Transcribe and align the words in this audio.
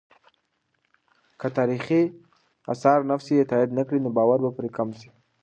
که 1.39 1.47
تاریخي 1.57 2.01
آثار 2.73 2.99
نقش 3.09 3.27
یې 3.37 3.49
تایید 3.51 3.71
نه 3.79 3.83
کړي، 3.87 3.99
نو 4.05 4.09
باور 4.17 4.39
به 4.43 4.51
پرې 4.57 4.69
کم 4.77 4.89
سي. 4.99 5.09